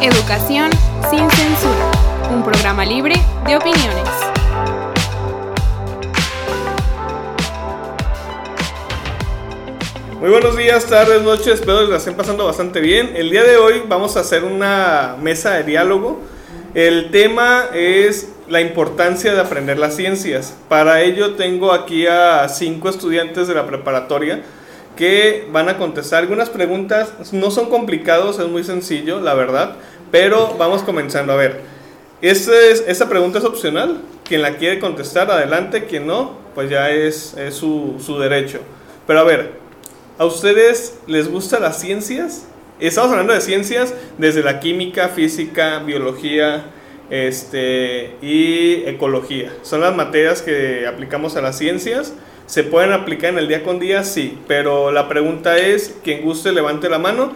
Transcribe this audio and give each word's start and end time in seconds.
Educación 0.00 0.70
sin 1.10 1.28
censura, 1.28 1.90
un 2.30 2.44
programa 2.44 2.84
libre 2.84 3.16
de 3.48 3.56
opiniones. 3.56 4.08
Muy 10.20 10.30
buenos 10.30 10.56
días, 10.56 10.86
tardes, 10.86 11.22
noches, 11.22 11.48
espero 11.54 11.80
que 11.80 11.90
la 11.90 11.96
estén 11.96 12.14
pasando 12.14 12.46
bastante 12.46 12.80
bien. 12.80 13.10
El 13.16 13.30
día 13.30 13.42
de 13.42 13.56
hoy 13.56 13.82
vamos 13.88 14.16
a 14.16 14.20
hacer 14.20 14.44
una 14.44 15.16
mesa 15.20 15.54
de 15.54 15.64
diálogo. 15.64 16.20
El 16.74 17.10
tema 17.10 17.64
es 17.74 18.28
la 18.48 18.60
importancia 18.60 19.34
de 19.34 19.40
aprender 19.40 19.80
las 19.80 19.96
ciencias. 19.96 20.54
Para 20.68 21.00
ello 21.00 21.34
tengo 21.34 21.72
aquí 21.72 22.06
a 22.06 22.48
cinco 22.48 22.88
estudiantes 22.88 23.48
de 23.48 23.54
la 23.54 23.66
preparatoria 23.66 24.44
que 24.98 25.46
van 25.52 25.68
a 25.68 25.78
contestar 25.78 26.24
algunas 26.24 26.50
preguntas. 26.50 27.32
No 27.32 27.52
son 27.52 27.70
complicados, 27.70 28.40
es 28.40 28.48
muy 28.48 28.64
sencillo, 28.64 29.20
la 29.20 29.32
verdad. 29.34 29.76
Pero 30.10 30.56
vamos 30.58 30.82
comenzando. 30.82 31.32
A 31.32 31.36
ver, 31.36 31.60
este 32.20 32.72
es, 32.72 32.82
esta 32.84 33.08
pregunta 33.08 33.38
es 33.38 33.44
opcional. 33.44 34.00
Quien 34.24 34.42
la 34.42 34.56
quiere 34.56 34.80
contestar, 34.80 35.30
adelante. 35.30 35.84
Quien 35.84 36.08
no, 36.08 36.32
pues 36.52 36.68
ya 36.68 36.90
es, 36.90 37.34
es 37.34 37.54
su, 37.54 38.02
su 38.04 38.18
derecho. 38.18 38.58
Pero 39.06 39.20
a 39.20 39.22
ver, 39.22 39.52
¿a 40.18 40.24
ustedes 40.24 40.98
les 41.06 41.30
gustan 41.30 41.62
las 41.62 41.78
ciencias? 41.78 42.48
Estamos 42.80 43.12
hablando 43.12 43.32
de 43.32 43.40
ciencias 43.40 43.94
desde 44.18 44.42
la 44.42 44.58
química, 44.58 45.10
física, 45.10 45.78
biología 45.78 46.64
este, 47.10 48.16
y 48.20 48.84
ecología. 48.86 49.52
Son 49.62 49.80
las 49.80 49.94
materias 49.94 50.42
que 50.42 50.86
aplicamos 50.86 51.36
a 51.36 51.40
las 51.40 51.56
ciencias. 51.58 52.14
¿Se 52.46 52.64
pueden 52.64 52.92
aplicar 52.92 53.30
en 53.30 53.38
el 53.38 53.48
día 53.48 53.62
con 53.62 53.78
día? 53.78 54.04
Sí, 54.04 54.38
pero 54.46 54.90
la 54.90 55.08
pregunta 55.08 55.58
es, 55.58 55.96
quien 56.02 56.22
guste 56.22 56.52
levante 56.52 56.88
la 56.88 56.98
mano 56.98 57.32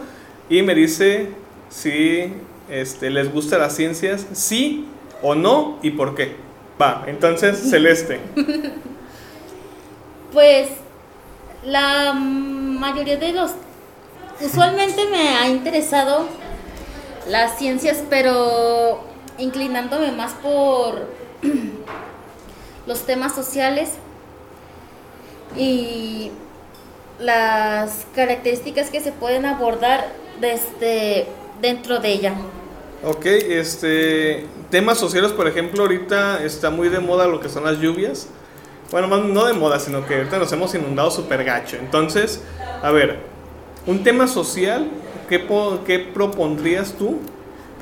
y 0.48 0.62
me 0.62 0.74
dice 0.74 1.28
si 1.68 2.32
este, 2.70 3.10
les 3.10 3.32
gusta 3.32 3.58
las 3.58 3.76
ciencias, 3.76 4.26
sí 4.32 4.86
o 5.22 5.34
no 5.34 5.78
y 5.82 5.90
por 5.90 6.14
qué. 6.14 6.36
Va, 6.80 7.04
entonces 7.06 7.58
Celeste. 7.70 8.20
Pues 10.32 10.68
la 11.64 12.14
mayoría 12.14 13.16
de 13.16 13.32
los... 13.32 13.52
Usualmente 14.40 15.06
me 15.10 15.36
ha 15.36 15.48
interesado 15.48 16.26
las 17.28 17.58
ciencias, 17.58 18.02
pero 18.10 19.11
inclinándome 19.42 20.12
más 20.12 20.32
por 20.34 21.08
los 22.86 23.00
temas 23.06 23.34
sociales 23.34 23.90
y 25.56 26.30
las 27.18 28.06
características 28.14 28.90
que 28.90 29.00
se 29.00 29.12
pueden 29.12 29.44
abordar 29.46 30.12
desde 30.40 31.26
dentro 31.60 31.98
de 32.00 32.12
ella. 32.12 32.34
Ok, 33.04 33.26
este, 33.26 34.46
temas 34.70 34.98
sociales, 34.98 35.32
por 35.32 35.46
ejemplo, 35.48 35.82
ahorita 35.82 36.42
está 36.44 36.70
muy 36.70 36.88
de 36.88 37.00
moda 37.00 37.26
lo 37.26 37.40
que 37.40 37.48
son 37.48 37.64
las 37.64 37.78
lluvias. 37.78 38.28
Bueno, 38.90 39.08
más 39.08 39.24
no 39.24 39.44
de 39.46 39.54
moda, 39.54 39.78
sino 39.80 40.06
que 40.06 40.16
ahorita 40.16 40.38
nos 40.38 40.52
hemos 40.52 40.74
inundado 40.74 41.10
súper 41.10 41.44
gacho. 41.44 41.76
Entonces, 41.76 42.40
a 42.82 42.90
ver, 42.90 43.18
un 43.86 44.04
tema 44.04 44.28
social, 44.28 44.88
¿qué, 45.28 45.38
po- 45.38 45.80
qué 45.84 45.98
propondrías 45.98 46.92
tú 46.92 47.18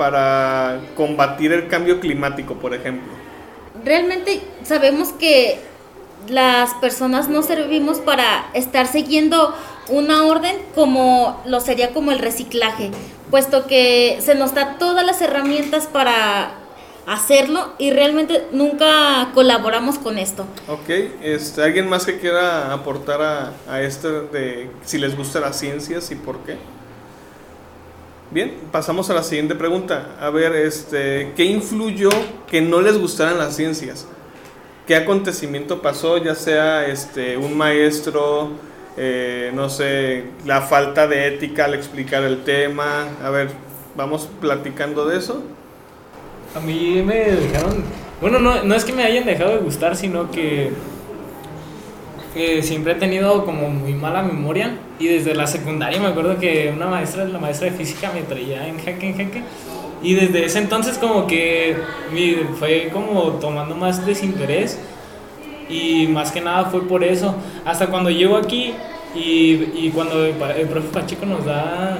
para 0.00 0.80
combatir 0.96 1.52
el 1.52 1.68
cambio 1.68 2.00
climático, 2.00 2.54
por 2.54 2.72
ejemplo? 2.72 3.12
Realmente 3.84 4.40
sabemos 4.62 5.10
que 5.10 5.58
las 6.26 6.72
personas 6.76 7.28
no 7.28 7.42
servimos 7.42 7.98
para 7.98 8.46
estar 8.54 8.86
siguiendo 8.86 9.54
una 9.88 10.24
orden 10.24 10.56
como 10.74 11.42
lo 11.44 11.60
sería 11.60 11.90
como 11.90 12.12
el 12.12 12.18
reciclaje, 12.18 12.90
puesto 13.30 13.66
que 13.66 14.16
se 14.22 14.34
nos 14.34 14.54
da 14.54 14.78
todas 14.78 15.04
las 15.04 15.20
herramientas 15.20 15.86
para 15.86 16.52
hacerlo 17.06 17.74
y 17.76 17.90
realmente 17.90 18.46
nunca 18.52 19.28
colaboramos 19.34 19.98
con 19.98 20.16
esto. 20.16 20.46
Ok, 20.66 20.88
este, 21.20 21.62
¿alguien 21.62 21.90
más 21.90 22.06
que 22.06 22.18
quiera 22.18 22.72
aportar 22.72 23.20
a, 23.20 23.52
a 23.68 23.82
esto 23.82 24.22
de 24.28 24.70
si 24.82 24.96
les 24.96 25.14
gustan 25.14 25.42
las 25.42 25.58
ciencias 25.58 26.10
y 26.10 26.14
por 26.14 26.38
qué? 26.38 26.56
Bien, 28.32 28.54
pasamos 28.70 29.10
a 29.10 29.14
la 29.14 29.24
siguiente 29.24 29.56
pregunta. 29.56 30.16
A 30.20 30.30
ver, 30.30 30.54
este, 30.54 31.32
¿qué 31.34 31.44
influyó 31.46 32.10
que 32.48 32.60
no 32.60 32.80
les 32.80 32.96
gustaran 32.96 33.38
las 33.38 33.56
ciencias? 33.56 34.06
¿Qué 34.86 34.94
acontecimiento 34.94 35.82
pasó? 35.82 36.16
Ya 36.16 36.36
sea 36.36 36.86
este, 36.86 37.36
un 37.36 37.58
maestro, 37.58 38.50
eh, 38.96 39.50
no 39.52 39.68
sé, 39.68 40.26
la 40.46 40.62
falta 40.62 41.08
de 41.08 41.26
ética 41.26 41.64
al 41.64 41.74
explicar 41.74 42.22
el 42.22 42.44
tema. 42.44 43.08
A 43.20 43.30
ver, 43.30 43.50
vamos 43.96 44.28
platicando 44.40 45.06
de 45.06 45.18
eso. 45.18 45.42
A 46.54 46.60
mí 46.60 47.02
me 47.04 47.32
dejaron. 47.32 47.82
Bueno, 48.20 48.38
no, 48.38 48.62
no 48.62 48.74
es 48.76 48.84
que 48.84 48.92
me 48.92 49.02
hayan 49.02 49.24
dejado 49.24 49.56
de 49.56 49.58
gustar, 49.58 49.96
sino 49.96 50.30
que. 50.30 50.70
Siempre 52.62 52.92
he 52.92 52.94
tenido 52.96 53.44
como 53.44 53.68
muy 53.68 53.92
mala 53.94 54.22
memoria. 54.22 54.76
Y 54.98 55.06
desde 55.06 55.34
la 55.34 55.46
secundaria 55.46 56.00
me 56.00 56.08
acuerdo 56.08 56.38
que 56.38 56.72
una 56.74 56.86
maestra, 56.86 57.24
la 57.24 57.38
maestra 57.38 57.70
de 57.70 57.76
física, 57.76 58.12
me 58.14 58.22
traía 58.22 58.66
en 58.68 58.78
jaque, 58.78 59.08
en 59.08 59.16
jaque. 59.16 59.42
Y 60.02 60.14
desde 60.14 60.44
ese 60.44 60.58
entonces, 60.58 60.98
como 60.98 61.26
que 61.26 61.76
fue 62.58 62.90
como 62.92 63.22
tomando 63.34 63.74
más 63.74 64.04
desinterés. 64.06 64.78
Y 65.68 66.08
más 66.08 66.32
que 66.32 66.40
nada 66.40 66.64
fue 66.64 66.86
por 66.86 67.04
eso. 67.04 67.34
Hasta 67.64 67.86
cuando 67.86 68.10
llego 68.10 68.36
aquí 68.36 68.74
y, 69.14 69.52
y 69.74 69.92
cuando 69.94 70.24
el, 70.24 70.34
el 70.58 70.68
profe 70.68 70.88
Pacheco 70.88 71.26
nos 71.26 71.44
da, 71.44 71.98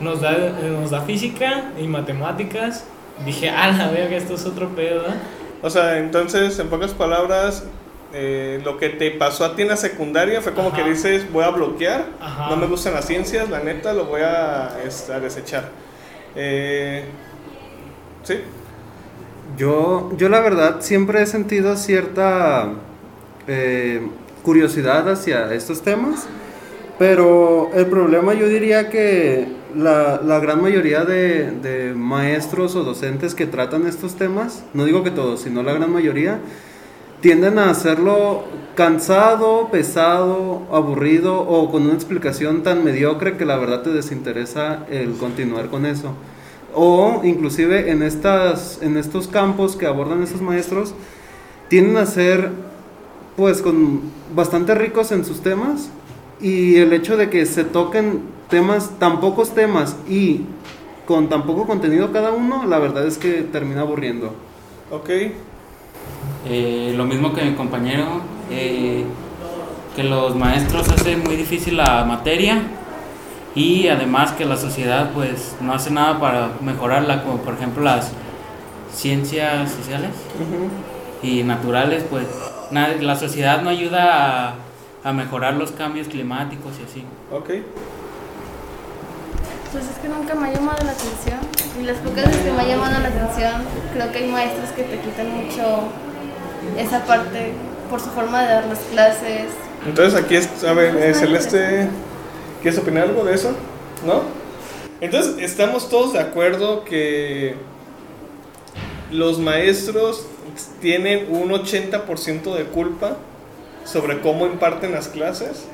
nos 0.00 0.20
da, 0.20 0.32
nos 0.62 0.90
da 0.90 1.02
física 1.02 1.72
y 1.78 1.86
matemáticas, 1.86 2.84
dije, 3.26 3.50
ah, 3.50 3.72
la 3.76 3.90
verga, 3.90 4.16
esto 4.16 4.34
es 4.34 4.46
otro 4.46 4.68
pedo, 4.70 5.02
¿eh?". 5.02 5.14
O 5.62 5.68
sea, 5.68 5.98
entonces, 5.98 6.58
en 6.58 6.68
pocas 6.68 6.92
palabras, 6.92 7.66
eh, 8.12 8.60
lo 8.64 8.76
que 8.76 8.88
te 8.90 9.10
pasó 9.12 9.44
a 9.44 9.54
ti 9.56 9.62
en 9.62 9.68
la 9.68 9.76
secundaria 9.76 10.40
fue 10.40 10.52
como 10.52 10.68
Ajá. 10.68 10.82
que 10.82 10.90
dices, 10.90 11.30
voy 11.32 11.44
a 11.44 11.50
bloquear, 11.50 12.06
Ajá. 12.20 12.50
no 12.50 12.56
me 12.56 12.66
gustan 12.66 12.94
las 12.94 13.06
ciencias, 13.06 13.48
la 13.50 13.60
neta, 13.60 13.92
lo 13.92 14.06
voy 14.06 14.22
a, 14.22 14.66
a 14.68 15.20
desechar. 15.20 15.70
Eh, 16.34 17.04
¿Sí? 18.22 18.34
Yo, 19.56 20.10
yo 20.16 20.28
la 20.28 20.40
verdad 20.40 20.76
siempre 20.80 21.22
he 21.22 21.26
sentido 21.26 21.76
cierta 21.76 22.70
eh, 23.48 24.00
curiosidad 24.42 25.08
hacia 25.08 25.52
estos 25.54 25.82
temas, 25.82 26.26
pero 26.98 27.70
el 27.74 27.86
problema 27.86 28.34
yo 28.34 28.46
diría 28.46 28.88
que 28.90 29.48
la, 29.74 30.20
la 30.24 30.38
gran 30.38 30.62
mayoría 30.62 31.04
de, 31.04 31.50
de 31.50 31.94
maestros 31.94 32.76
o 32.76 32.84
docentes 32.84 33.34
que 33.34 33.46
tratan 33.46 33.86
estos 33.86 34.16
temas, 34.16 34.64
no 34.74 34.84
digo 34.84 35.02
que 35.02 35.10
todos, 35.10 35.40
sino 35.42 35.62
la 35.62 35.72
gran 35.72 35.92
mayoría, 35.92 36.38
tienden 37.20 37.58
a 37.58 37.70
hacerlo 37.70 38.44
cansado, 38.74 39.68
pesado, 39.70 40.62
aburrido 40.72 41.40
o 41.40 41.70
con 41.70 41.82
una 41.82 41.94
explicación 41.94 42.62
tan 42.62 42.84
mediocre 42.84 43.36
que 43.36 43.44
la 43.44 43.56
verdad 43.56 43.82
te 43.82 43.90
desinteresa 43.90 44.86
el 44.90 45.12
continuar 45.14 45.68
con 45.68 45.86
eso. 45.86 46.14
O 46.74 47.20
inclusive 47.24 47.90
en, 47.90 48.02
estas, 48.02 48.80
en 48.80 48.96
estos 48.96 49.28
campos 49.28 49.76
que 49.76 49.86
abordan 49.86 50.22
estos 50.22 50.40
maestros, 50.40 50.94
tienden 51.68 51.96
a 51.96 52.06
ser 52.06 52.50
pues 53.36 53.60
con 53.60 54.02
bastante 54.34 54.74
ricos 54.74 55.12
en 55.12 55.24
sus 55.24 55.40
temas 55.40 55.90
y 56.40 56.76
el 56.76 56.92
hecho 56.92 57.16
de 57.16 57.28
que 57.28 57.44
se 57.46 57.64
toquen 57.64 58.22
temas, 58.48 58.98
tan 58.98 59.20
pocos 59.20 59.54
temas 59.54 59.96
y 60.08 60.42
con 61.06 61.28
tan 61.28 61.44
poco 61.44 61.66
contenido 61.66 62.12
cada 62.12 62.32
uno, 62.32 62.66
la 62.66 62.78
verdad 62.78 63.06
es 63.06 63.18
que 63.18 63.42
termina 63.42 63.82
aburriendo. 63.82 64.32
Ok. 64.90 65.10
Eh, 66.46 66.94
lo 66.96 67.04
mismo 67.04 67.34
que 67.34 67.42
mi 67.42 67.54
compañero, 67.54 68.22
eh, 68.50 69.04
que 69.94 70.02
los 70.04 70.34
maestros 70.36 70.88
hacen 70.88 71.22
muy 71.22 71.36
difícil 71.36 71.76
la 71.76 72.04
materia 72.04 72.62
y 73.54 73.88
además 73.88 74.32
que 74.32 74.44
la 74.44 74.56
sociedad 74.56 75.10
pues 75.12 75.56
no 75.60 75.74
hace 75.74 75.90
nada 75.90 76.18
para 76.18 76.50
mejorarla, 76.60 77.24
como 77.24 77.38
por 77.38 77.54
ejemplo 77.54 77.82
las 77.82 78.12
ciencias 78.92 79.70
sociales 79.70 80.10
y 81.22 81.42
naturales, 81.42 82.04
pues 82.08 82.26
la 82.70 83.16
sociedad 83.16 83.62
no 83.62 83.68
ayuda 83.68 84.48
a, 84.48 84.54
a 85.04 85.12
mejorar 85.12 85.54
los 85.54 85.72
cambios 85.72 86.08
climáticos 86.08 86.72
y 86.80 86.84
así. 86.84 87.04
Ok. 87.32 87.50
Pues 89.72 89.84
es 89.84 89.98
que 89.98 90.08
nunca 90.08 90.34
me 90.34 90.48
ha 90.48 90.52
llamado 90.52 90.84
la 90.84 90.92
atención. 90.92 91.38
Y 91.80 91.84
las 91.84 91.98
pocas 91.98 92.26
veces 92.26 92.42
que 92.42 92.52
me 92.52 92.62
ha 92.62 92.66
llamado 92.66 92.98
la 93.00 93.08
atención, 93.08 93.62
creo 93.92 94.10
que 94.10 94.18
hay 94.18 94.30
maestros 94.30 94.70
que 94.70 94.82
te 94.82 94.98
quitan 94.98 95.30
mucho 95.30 95.88
esa 96.78 97.04
parte 97.04 97.52
por 97.88 98.00
su 98.00 98.10
forma 98.10 98.42
de 98.42 98.48
dar 98.48 98.66
las 98.66 98.78
clases. 98.92 99.46
Entonces 99.86 100.20
aquí, 100.20 100.36
es, 100.36 100.48
a 100.64 100.72
ver, 100.74 100.96
eh, 100.96 101.14
Celeste, 101.14 101.88
¿quieres 102.62 102.78
opinar 102.78 103.04
algo 103.04 103.24
de 103.24 103.34
eso? 103.34 103.52
¿No? 104.06 104.22
Entonces 105.00 105.36
estamos 105.40 105.88
todos 105.88 106.12
de 106.12 106.20
acuerdo 106.20 106.84
que 106.84 107.54
los 109.10 109.38
maestros 109.38 110.26
tienen 110.80 111.26
un 111.30 111.50
80% 111.50 112.54
de 112.54 112.64
culpa 112.64 113.16
sobre 113.84 114.20
cómo 114.20 114.46
imparten 114.46 114.92
las 114.92 115.08
clases. 115.08 115.64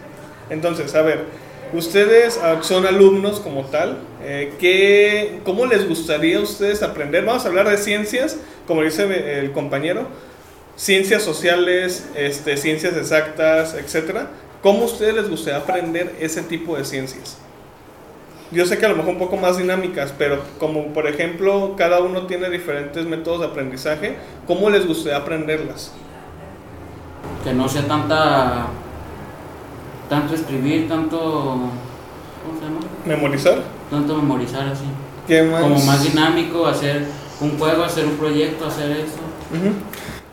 Entonces, 0.50 0.94
a 0.94 1.02
ver, 1.02 1.46
Ustedes 1.72 2.38
ah, 2.44 2.58
son 2.62 2.86
alumnos 2.86 3.40
como 3.40 3.64
tal. 3.64 3.98
eh, 4.22 4.52
¿qué- 4.60 5.40
¿Cómo 5.44 5.66
les 5.66 5.88
gustaría 5.88 6.38
a 6.38 6.42
ustedes 6.42 6.80
aprender? 6.84 7.24
Vamos 7.24 7.44
a 7.44 7.48
hablar 7.48 7.68
de 7.68 7.76
ciencias, 7.76 8.36
como 8.68 8.82
dice 8.82 9.40
el 9.40 9.50
compañero, 9.50 10.06
ciencias 10.76 11.22
sociales, 11.22 12.08
este, 12.14 12.56
ciencias 12.56 12.96
exactas, 12.96 13.74
etcétera. 13.74 14.28
¿Cómo 14.62 14.82
a 14.82 14.86
ustedes 14.86 15.14
les 15.14 15.28
gustaría 15.28 15.58
aprender 15.58 16.16
ese 16.20 16.42
tipo 16.42 16.76
de 16.76 16.84
ciencias? 16.84 17.38
Yo 18.52 18.64
sé 18.64 18.78
que 18.78 18.86
a 18.86 18.90
lo 18.90 18.96
mejor 18.96 19.14
un 19.14 19.18
poco 19.18 19.36
más 19.36 19.58
dinámicas, 19.58 20.14
pero 20.16 20.40
como 20.60 20.92
por 20.92 21.08
ejemplo 21.08 21.74
cada 21.76 22.00
uno 22.00 22.26
tiene 22.26 22.48
diferentes 22.48 23.04
métodos 23.04 23.40
de 23.40 23.46
aprendizaje, 23.46 24.16
¿cómo 24.46 24.70
les 24.70 24.86
gustaría 24.86 25.18
aprenderlas? 25.18 25.92
Que 27.42 27.52
no 27.52 27.68
sea 27.68 27.86
tanta. 27.86 28.66
tanto 30.08 30.34
escribir, 30.34 30.88
tanto. 30.88 31.18
¿Cómo 31.18 32.58
se 32.58 32.64
llama? 32.64 32.80
¿Memorizar? 33.04 33.62
Tanto 33.90 34.14
memorizar 34.16 34.68
así. 34.68 34.84
¿Qué 35.26 35.42
más? 35.42 35.62
Como 35.62 35.78
más 35.80 36.04
dinámico, 36.04 36.66
hacer 36.66 37.04
un 37.40 37.58
juego, 37.58 37.82
hacer 37.82 38.04
un 38.04 38.16
proyecto, 38.16 38.66
hacer 38.66 38.92
eso. 38.92 39.18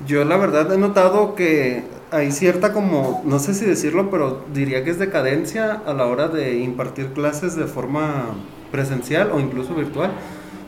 Yo 0.06 0.26
la 0.26 0.38
verdad 0.38 0.72
he 0.74 0.78
notado 0.78 1.36
que 1.36 1.84
hay 2.12 2.32
cierta 2.32 2.74
como, 2.74 3.22
no 3.26 3.40
sé 3.40 3.54
si 3.54 3.66
decirlo, 3.66 4.10
pero 4.12 4.42
diría 4.54 4.84
que 4.84 4.92
es 4.92 5.00
decadencia 5.00 5.82
a 5.86 5.94
la 5.94 6.06
hora 6.06 6.28
de 6.28 6.60
impartir 6.60 7.08
clases 7.08 7.56
de 7.56 7.66
forma 7.66 8.26
presencial 8.72 9.32
o 9.32 9.40
incluso 9.40 9.74
virtual. 9.74 10.12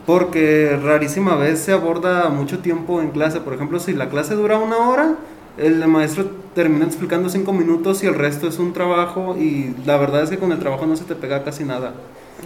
Porque 0.06 0.78
rarísima 0.82 1.34
vez 1.34 1.60
se 1.60 1.72
aborda 1.72 2.28
mucho 2.28 2.60
tiempo 2.60 3.00
en 3.00 3.10
clase. 3.10 3.40
Por 3.40 3.54
ejemplo, 3.54 3.80
si 3.80 3.92
la 3.92 4.08
clase 4.08 4.34
dura 4.34 4.58
una 4.58 4.76
hora, 4.76 5.16
el 5.58 5.86
maestro 5.88 6.30
termina 6.54 6.84
explicando 6.84 7.28
cinco 7.28 7.52
minutos 7.52 8.04
y 8.04 8.06
el 8.06 8.14
resto 8.14 8.46
es 8.46 8.58
un 8.58 8.72
trabajo. 8.72 9.36
Y 9.36 9.74
la 9.84 9.96
verdad 9.96 10.22
es 10.22 10.30
que 10.30 10.38
con 10.38 10.52
el 10.52 10.58
trabajo 10.58 10.86
no 10.86 10.96
se 10.96 11.04
te 11.04 11.16
pega 11.16 11.42
casi 11.42 11.64
nada. 11.64 11.94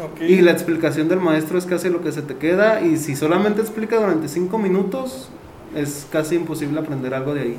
Ok. 0.02 0.22
Y 0.22 0.40
la 0.40 0.52
explicación 0.52 1.08
del 1.08 1.20
maestro 1.20 1.58
es 1.58 1.66
casi 1.66 1.90
lo 1.90 2.02
que 2.02 2.12
se 2.12 2.22
te 2.22 2.36
queda. 2.36 2.80
Y 2.80 2.96
si 2.96 3.14
solamente 3.14 3.60
explica 3.60 3.96
durante 3.96 4.28
cinco 4.28 4.56
minutos, 4.56 5.28
es 5.74 6.06
casi 6.10 6.36
imposible 6.36 6.80
aprender 6.80 7.14
algo 7.14 7.34
de 7.34 7.40
ahí. 7.42 7.56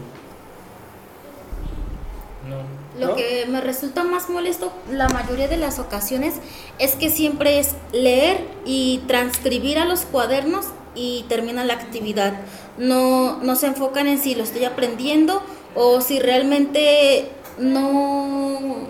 No. 2.49 2.81
Lo 2.99 3.07
¿No? 3.09 3.15
que 3.15 3.45
me 3.47 3.61
resulta 3.61 4.03
más 4.03 4.29
molesto 4.29 4.71
la 4.91 5.07
mayoría 5.09 5.47
de 5.47 5.57
las 5.57 5.79
ocasiones 5.79 6.35
es 6.77 6.95
que 6.95 7.09
siempre 7.09 7.59
es 7.59 7.75
leer 7.93 8.45
y 8.65 9.01
transcribir 9.07 9.79
a 9.79 9.85
los 9.85 10.01
cuadernos 10.01 10.65
y 10.93 11.25
termina 11.29 11.63
la 11.63 11.73
actividad. 11.73 12.33
No, 12.77 13.37
no 13.41 13.55
se 13.55 13.67
enfocan 13.67 14.07
en 14.07 14.17
si 14.17 14.35
lo 14.35 14.43
estoy 14.43 14.65
aprendiendo 14.65 15.41
o 15.75 16.01
si 16.01 16.19
realmente 16.19 17.29
no, 17.57 18.87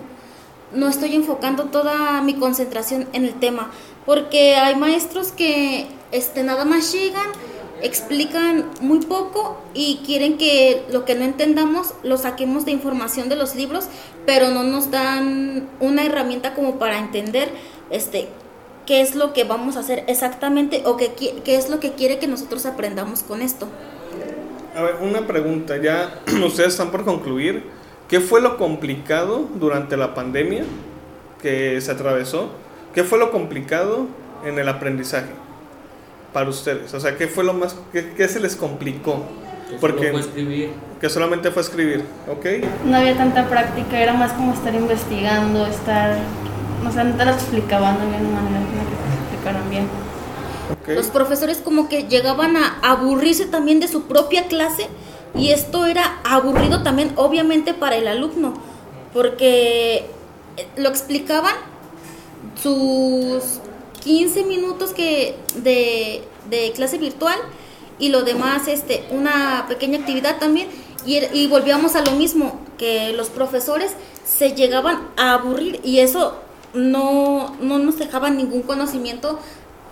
no 0.72 0.88
estoy 0.88 1.14
enfocando 1.14 1.64
toda 1.64 2.22
mi 2.22 2.34
concentración 2.34 3.08
en 3.12 3.24
el 3.24 3.34
tema. 3.34 3.70
Porque 4.04 4.56
hay 4.56 4.74
maestros 4.74 5.30
que 5.30 5.86
este, 6.10 6.42
nada 6.42 6.64
más 6.64 6.92
llegan, 6.92 7.28
explican 7.82 8.66
muy 8.80 9.00
poco 9.00 9.60
y 9.74 10.00
quieren 10.06 10.38
que 10.38 10.84
lo 10.90 11.04
que 11.04 11.14
no 11.14 11.24
entendamos 11.24 11.94
lo 12.02 12.16
saquemos 12.16 12.64
de 12.64 12.70
información 12.70 13.28
de 13.28 13.36
los 13.36 13.54
libros, 13.54 13.88
pero 14.24 14.50
no 14.50 14.62
nos 14.62 14.90
dan 14.90 15.68
una 15.80 16.04
herramienta 16.04 16.54
como 16.54 16.78
para 16.78 16.98
entender 16.98 17.50
este 17.90 18.28
qué 18.86 19.00
es 19.00 19.14
lo 19.14 19.32
que 19.32 19.44
vamos 19.44 19.76
a 19.76 19.80
hacer 19.80 20.04
exactamente 20.06 20.82
o 20.86 20.96
qué, 20.96 21.12
qué 21.12 21.56
es 21.56 21.68
lo 21.70 21.80
que 21.80 21.92
quiere 21.92 22.18
que 22.18 22.26
nosotros 22.26 22.66
aprendamos 22.66 23.22
con 23.22 23.42
esto. 23.42 23.68
A 24.74 24.82
ver, 24.82 24.96
una 25.02 25.26
pregunta, 25.26 25.76
ya 25.76 26.20
ustedes 26.44 26.72
están 26.72 26.90
por 26.90 27.04
concluir. 27.04 27.64
¿Qué 28.08 28.20
fue 28.20 28.40
lo 28.40 28.58
complicado 28.58 29.48
durante 29.54 29.96
la 29.96 30.14
pandemia 30.14 30.64
que 31.40 31.80
se 31.80 31.90
atravesó? 31.90 32.50
¿Qué 32.94 33.04
fue 33.04 33.18
lo 33.18 33.30
complicado 33.30 34.06
en 34.44 34.58
el 34.58 34.68
aprendizaje 34.68 35.30
para 36.32 36.48
ustedes? 36.50 36.92
O 36.94 37.00
sea, 37.00 37.16
¿qué 37.16 37.28
fue 37.28 37.44
lo 37.44 37.52
más, 37.54 37.76
qué, 37.92 38.12
qué 38.16 38.28
se 38.28 38.40
les 38.40 38.56
complicó? 38.56 39.24
Que 39.68 39.76
Porque 39.76 40.06
solo 40.06 40.12
fue 40.12 40.20
escribir. 40.20 40.70
que 41.00 41.08
solamente 41.08 41.50
fue 41.50 41.62
escribir, 41.62 42.04
¿ok? 42.30 42.46
No 42.84 42.96
había 42.96 43.16
tanta 43.16 43.48
práctica, 43.48 43.98
era 44.00 44.12
más 44.12 44.32
como 44.32 44.52
estar 44.52 44.74
investigando, 44.74 45.66
estar. 45.66 46.18
O 46.86 46.90
sea, 46.92 47.04
no 47.04 47.14
te 47.16 47.24
lo 47.24 47.30
explicaban, 47.30 47.96
no 47.98 48.04
había 48.04 48.18
una 48.18 48.40
manera 48.40 48.60
que 48.66 48.76
te 48.76 49.22
explicaran 49.22 49.70
bien. 49.70 49.88
Los 50.96 51.06
profesores 51.08 51.58
como 51.58 51.88
que 51.88 52.04
llegaban 52.04 52.56
a 52.56 52.78
aburrirse 52.82 53.46
también 53.46 53.78
de 53.80 53.88
su 53.88 54.04
propia 54.04 54.46
clase 54.48 54.88
y 55.34 55.50
esto 55.50 55.86
era 55.86 56.18
aburrido 56.24 56.82
también 56.82 57.12
obviamente 57.16 57.72
para 57.74 57.96
el 57.96 58.08
alumno 58.08 58.54
porque 59.12 60.06
eh, 60.56 60.66
lo 60.76 60.88
explicaban 60.88 61.54
sus 62.60 63.60
15 64.02 64.44
minutos 64.44 64.92
que 64.92 65.36
de, 65.56 66.22
de 66.50 66.72
clase 66.72 66.98
virtual 66.98 67.38
y 67.98 68.08
lo 68.08 68.22
demás 68.22 68.68
este 68.68 69.04
una 69.10 69.66
pequeña 69.68 69.98
actividad 69.98 70.38
también 70.38 70.68
y, 71.06 71.18
y 71.32 71.46
volvíamos 71.46 71.94
a 71.96 72.02
lo 72.02 72.12
mismo 72.12 72.60
que 72.78 73.12
los 73.12 73.28
profesores 73.28 73.92
se 74.24 74.52
llegaban 74.52 75.08
a 75.16 75.34
aburrir 75.34 75.80
y 75.84 76.00
eso 76.00 76.36
no, 76.74 77.54
no 77.60 77.78
nos 77.78 77.98
dejaba 77.98 78.30
ningún 78.30 78.62
conocimiento 78.62 79.38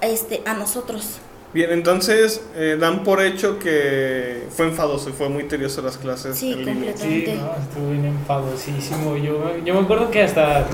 este, 0.00 0.42
a 0.46 0.54
nosotros. 0.54 1.18
Bien, 1.52 1.70
entonces 1.72 2.44
eh, 2.56 2.76
dan 2.78 3.02
por 3.02 3.20
hecho 3.20 3.58
que 3.58 4.44
fue 4.50 4.66
enfadoso 4.68 5.10
y 5.10 5.12
fue 5.12 5.28
muy 5.28 5.44
tedioso 5.44 5.82
las 5.82 5.98
clases 5.98 6.36
Sí, 6.38 6.52
en 6.52 6.58
línea. 6.60 6.74
completamente. 6.92 7.32
Sí, 7.32 7.38
no, 7.40 7.62
estuve 7.62 7.92
bien 7.92 8.04
enfadosísimo. 8.06 9.16
Yo, 9.16 9.56
yo 9.64 9.74
me 9.74 9.80
acuerdo 9.80 10.10
que 10.12 10.22
hasta 10.22 10.66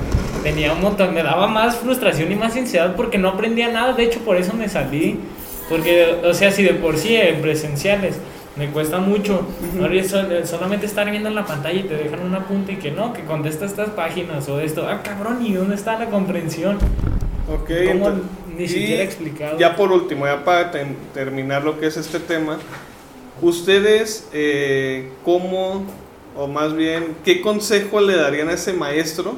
tenía 0.43 0.73
un 0.73 0.81
montón, 0.81 1.15
me 1.15 1.23
daba 1.23 1.47
más 1.47 1.77
frustración 1.77 2.31
y 2.31 2.35
más 2.35 2.55
ansiedad 2.55 2.95
porque 2.95 3.17
no 3.17 3.29
aprendía 3.29 3.69
nada. 3.71 3.93
De 3.93 4.03
hecho, 4.03 4.19
por 4.19 4.37
eso 4.37 4.53
me 4.53 4.69
salí. 4.69 5.19
Porque, 5.67 6.21
o 6.23 6.33
sea, 6.35 6.51
si 6.51 6.61
de 6.63 6.75
por 6.75 6.95
sí 6.97 7.15
en 7.15 7.41
presenciales 7.41 8.15
me 8.55 8.69
cuesta 8.69 8.99
mucho, 8.99 9.47
sol- 10.07 10.41
solamente 10.45 10.85
estar 10.85 11.09
viendo 11.09 11.27
en 11.29 11.35
la 11.35 11.45
pantalla 11.45 11.79
y 11.79 11.83
te 11.83 11.95
dejan 11.95 12.21
un 12.23 12.35
apunte 12.35 12.73
y 12.73 12.75
que 12.77 12.91
no, 12.91 13.13
que 13.13 13.23
contesta 13.23 13.65
estas 13.65 13.89
páginas 13.89 14.47
o 14.47 14.59
esto. 14.59 14.87
Ah, 14.87 15.01
cabrón, 15.03 15.43
¿y 15.43 15.53
dónde 15.53 15.73
está 15.75 15.97
la 15.97 16.05
comprensión? 16.05 16.75
Ok, 17.51 17.69
¿Cómo 17.87 18.09
ento- 18.09 18.21
ni 18.57 18.63
y 18.63 18.67
siquiera 18.67 19.03
explicado? 19.03 19.57
Ya 19.59 19.75
por 19.75 19.91
último, 19.91 20.25
ya 20.25 20.43
para 20.43 20.71
ten- 20.71 20.97
terminar 21.13 21.63
lo 21.63 21.79
que 21.79 21.87
es 21.87 21.97
este 21.97 22.19
tema, 22.19 22.57
ustedes, 23.41 24.27
eh, 24.33 25.09
¿cómo, 25.23 25.85
o 26.35 26.47
más 26.47 26.75
bien, 26.75 27.15
qué 27.23 27.41
consejo 27.41 28.01
le 28.01 28.15
darían 28.15 28.49
a 28.49 28.53
ese 28.53 28.73
maestro? 28.73 29.35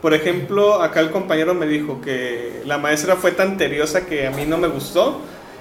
Por 0.00 0.14
ejemplo, 0.14 0.82
acá 0.82 1.00
el 1.00 1.10
compañero 1.10 1.54
me 1.54 1.66
dijo 1.66 2.00
que 2.02 2.60
la 2.66 2.78
maestra 2.78 3.16
fue 3.16 3.32
tan 3.32 3.56
tediosa 3.56 4.06
que 4.06 4.26
a 4.26 4.30
mí 4.30 4.44
no 4.46 4.58
me 4.58 4.68
gustó. 4.68 5.20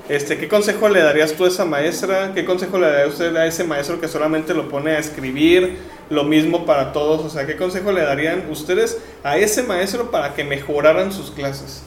Este, 0.09 0.37
¿Qué 0.37 0.49
consejo 0.49 0.89
le 0.89 0.99
darías 1.01 1.31
tú 1.31 1.45
a 1.45 1.47
esa 1.47 1.63
maestra? 1.63 2.33
¿Qué 2.35 2.43
consejo 2.43 2.77
le 2.77 2.87
daría 2.87 3.07
usted 3.07 3.33
a 3.37 3.45
ese 3.45 3.63
maestro 3.63 4.01
que 4.01 4.09
solamente 4.09 4.53
lo 4.53 4.67
pone 4.67 4.91
a 4.91 4.99
escribir? 4.99 5.77
Lo 6.09 6.25
mismo 6.25 6.65
para 6.65 6.91
todos. 6.91 7.21
O 7.23 7.29
sea, 7.29 7.47
¿qué 7.47 7.55
consejo 7.55 7.93
le 7.93 8.01
darían 8.01 8.43
ustedes 8.51 8.97
a 9.23 9.37
ese 9.37 9.63
maestro 9.63 10.11
para 10.11 10.33
que 10.33 10.43
mejoraran 10.43 11.13
sus 11.13 11.31
clases? 11.31 11.83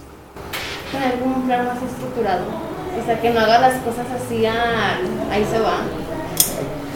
Tener 0.92 1.18
como 1.18 1.36
un 1.36 1.42
plan 1.46 1.66
más 1.66 1.78
estructurado. 1.82 2.44
O 3.00 3.04
sea, 3.04 3.20
que 3.20 3.30
no 3.30 3.40
haga 3.40 3.58
las 3.60 3.74
cosas 3.82 4.06
así 4.14 4.46
al. 4.46 5.04
Ahí 5.30 5.44
se 5.50 5.58
va. 5.60 5.80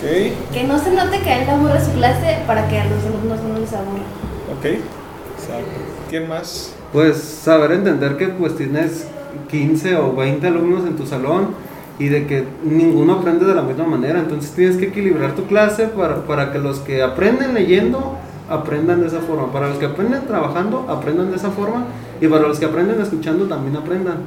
Ok, 0.00 0.52
Que 0.52 0.64
no 0.64 0.78
se 0.78 0.90
note 0.92 1.20
que 1.20 1.28
a 1.30 1.40
él 1.40 1.46
le 1.46 1.52
aburre 1.52 1.84
su 1.84 1.92
clase 1.92 2.38
para 2.46 2.66
que 2.68 2.78
a 2.78 2.84
los 2.84 3.04
alumnos 3.04 3.40
no 3.42 3.58
les 3.58 3.72
aburra. 3.72 4.02
ok. 4.58 4.80
¿Quién 6.08 6.28
más? 6.28 6.72
Pues 6.92 7.16
saber 7.18 7.72
entender 7.72 8.16
que 8.16 8.28
pues 8.28 8.56
tienes 8.56 9.06
15 9.50 9.96
o 9.96 10.14
20 10.14 10.46
alumnos 10.46 10.86
en 10.86 10.96
tu 10.96 11.06
salón 11.06 11.54
y 11.98 12.08
de 12.08 12.26
que 12.26 12.44
ninguno 12.64 13.14
aprende 13.14 13.44
de 13.44 13.54
la 13.54 13.62
misma 13.62 13.84
manera. 13.84 14.20
Entonces 14.20 14.52
tienes 14.52 14.76
que 14.76 14.86
equilibrar 14.86 15.34
tu 15.34 15.44
clase 15.46 15.86
para, 15.88 16.22
para 16.26 16.52
que 16.52 16.58
los 16.58 16.78
que 16.80 17.02
aprenden 17.02 17.54
leyendo 17.54 18.16
aprendan 18.50 19.00
de 19.00 19.06
esa 19.06 19.20
forma. 19.20 19.50
Para 19.52 19.68
los 19.68 19.78
que 19.78 19.86
aprenden 19.86 20.26
trabajando 20.26 20.86
aprendan 20.88 21.30
de 21.30 21.36
esa 21.36 21.50
forma. 21.50 21.86
Y 22.20 22.26
para 22.26 22.46
los 22.46 22.58
que 22.58 22.66
aprenden 22.66 23.00
escuchando 23.00 23.46
también 23.46 23.76
aprendan. 23.76 24.18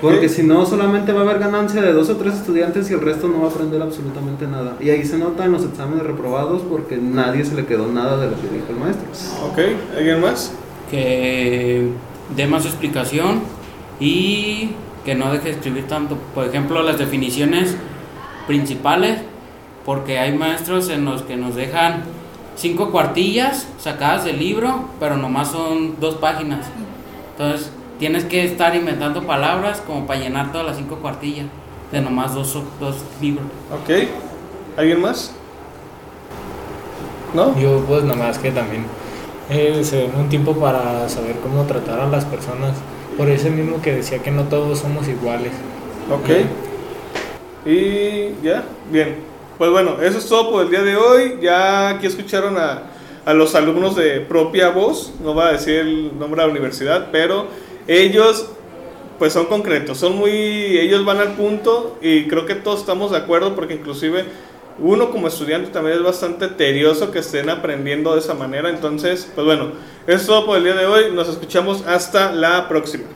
Porque 0.00 0.28
si 0.28 0.44
no, 0.44 0.66
solamente 0.66 1.12
va 1.12 1.20
a 1.20 1.22
haber 1.24 1.40
ganancia 1.40 1.82
de 1.82 1.92
dos 1.92 2.08
o 2.10 2.16
tres 2.16 2.34
estudiantes 2.34 2.88
y 2.90 2.94
el 2.94 3.00
resto 3.00 3.26
no 3.26 3.40
va 3.40 3.48
a 3.48 3.50
aprender 3.50 3.82
absolutamente 3.82 4.46
nada. 4.46 4.76
Y 4.78 4.90
ahí 4.90 5.04
se 5.04 5.18
nota 5.18 5.44
en 5.44 5.52
los 5.52 5.64
exámenes 5.64 6.04
reprobados 6.04 6.62
porque 6.62 6.96
nadie 6.96 7.44
se 7.44 7.56
le 7.56 7.66
quedó 7.66 7.88
nada 7.88 8.16
de 8.18 8.30
lo 8.30 8.36
que 8.36 8.48
dijo 8.48 8.66
el 8.68 8.76
maestro. 8.76 9.08
Ok, 9.48 9.58
¿alguien 9.96 10.20
más? 10.20 10.52
que 10.90 11.88
dé 12.36 12.46
más 12.46 12.66
explicación 12.66 13.40
y 14.00 14.70
que 15.04 15.14
no 15.14 15.32
deje 15.32 15.44
de 15.44 15.50
escribir 15.52 15.86
tanto. 15.86 16.18
Por 16.34 16.46
ejemplo, 16.46 16.82
las 16.82 16.98
definiciones 16.98 17.76
principales, 18.46 19.20
porque 19.86 20.18
hay 20.18 20.36
maestros 20.36 20.90
en 20.90 21.04
los 21.04 21.22
que 21.22 21.36
nos 21.36 21.54
dejan 21.54 22.02
cinco 22.60 22.90
cuartillas 22.90 23.66
sacadas 23.78 24.24
del 24.24 24.38
libro, 24.38 24.84
pero 25.00 25.16
nomás 25.16 25.48
son 25.48 25.98
dos 25.98 26.16
páginas. 26.16 26.66
Entonces, 27.32 27.70
tienes 27.98 28.24
que 28.24 28.44
estar 28.44 28.76
inventando 28.76 29.26
palabras 29.26 29.82
como 29.86 30.06
para 30.06 30.20
llenar 30.20 30.52
todas 30.52 30.66
las 30.66 30.76
cinco 30.76 30.96
cuartillas 30.96 31.46
de 31.90 32.00
nomás 32.02 32.34
dos, 32.34 32.52
dos 32.78 32.96
libros. 33.20 33.46
Ok, 33.72 34.08
¿alguien 34.76 35.00
más? 35.00 35.32
¿No? 37.34 37.58
Yo 37.58 37.82
pues 37.88 38.04
nada 38.04 38.16
más 38.16 38.38
que 38.38 38.50
también 38.50 38.84
eh, 39.48 39.80
se 39.82 39.96
den 39.96 40.14
un 40.16 40.28
tiempo 40.28 40.54
para 40.54 41.08
saber 41.08 41.36
cómo 41.36 41.64
tratar 41.64 42.00
a 42.00 42.06
las 42.06 42.26
personas. 42.26 42.76
Por 43.16 43.28
eso 43.28 43.48
mismo 43.50 43.80
que 43.80 43.94
decía 43.94 44.18
que 44.18 44.30
no 44.30 44.44
todos 44.44 44.80
somos 44.80 45.08
iguales. 45.08 45.52
Ok. 46.10 46.28
Y 47.66 48.34
ya, 48.42 48.64
bien. 48.90 49.16
Pues 49.60 49.70
bueno, 49.70 49.98
eso 50.00 50.16
es 50.16 50.26
todo 50.26 50.50
por 50.50 50.64
el 50.64 50.70
día 50.70 50.80
de 50.80 50.96
hoy. 50.96 51.36
Ya 51.42 51.90
aquí 51.90 52.06
escucharon 52.06 52.56
a, 52.56 52.84
a 53.26 53.34
los 53.34 53.54
alumnos 53.54 53.94
de 53.94 54.20
propia 54.22 54.70
voz, 54.70 55.12
no 55.22 55.34
va 55.34 55.48
a 55.48 55.52
decir 55.52 55.80
el 55.80 56.18
nombre 56.18 56.40
de 56.40 56.46
la 56.46 56.50
universidad, 56.50 57.08
pero 57.12 57.46
ellos 57.86 58.46
pues 59.18 59.34
son 59.34 59.44
concretos, 59.44 59.98
son 59.98 60.16
muy, 60.16 60.30
ellos 60.30 61.04
van 61.04 61.18
al 61.18 61.34
punto 61.34 61.98
y 62.00 62.26
creo 62.26 62.46
que 62.46 62.54
todos 62.54 62.80
estamos 62.80 63.10
de 63.10 63.18
acuerdo 63.18 63.54
porque 63.54 63.74
inclusive 63.74 64.24
uno 64.78 65.10
como 65.10 65.28
estudiante 65.28 65.70
también 65.70 65.98
es 65.98 66.02
bastante 66.02 66.48
tedioso 66.48 67.10
que 67.10 67.18
estén 67.18 67.50
aprendiendo 67.50 68.14
de 68.14 68.20
esa 68.20 68.32
manera. 68.32 68.70
Entonces, 68.70 69.30
pues 69.34 69.44
bueno, 69.44 69.72
eso 70.06 70.16
es 70.16 70.26
todo 70.26 70.46
por 70.46 70.56
el 70.56 70.64
día 70.64 70.74
de 70.74 70.86
hoy. 70.86 71.12
Nos 71.12 71.28
escuchamos 71.28 71.84
hasta 71.86 72.32
la 72.32 72.66
próxima. 72.66 73.10